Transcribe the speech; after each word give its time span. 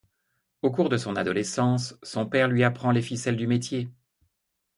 Au 0.63 0.71
cours 0.71 0.89
de 0.89 0.97
son 0.97 1.15
adolescence, 1.15 1.93
son 2.01 2.25
père 2.25 2.47
lui 2.47 2.63
apprend 2.63 2.89
les 2.89 3.03
ficelles 3.03 3.37
du 3.37 3.45
métier. 3.45 3.87